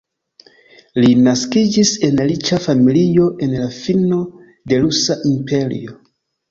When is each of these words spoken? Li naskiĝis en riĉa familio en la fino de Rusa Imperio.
Li 1.03 1.11
naskiĝis 1.27 1.91
en 2.09 2.17
riĉa 2.31 2.61
familio 2.65 3.29
en 3.49 3.55
la 3.61 3.71
fino 3.77 4.21
de 4.73 4.83
Rusa 4.87 5.21
Imperio. 5.37 6.01